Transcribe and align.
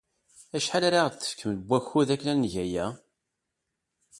Acḥal 0.55 0.83
ara 0.87 0.99
aɣ-d-tefkem 1.01 1.51
n 1.59 1.65
wakud 1.67 2.07
akken 2.13 2.31
ad 2.33 2.37
neg 2.39 2.53
aya? 2.63 2.85